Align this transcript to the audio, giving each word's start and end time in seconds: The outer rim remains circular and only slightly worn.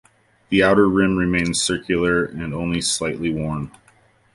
The 0.49 0.63
outer 0.63 0.89
rim 0.89 1.15
remains 1.15 1.61
circular 1.61 2.25
and 2.25 2.55
only 2.55 2.81
slightly 2.81 3.31
worn. 3.31 3.69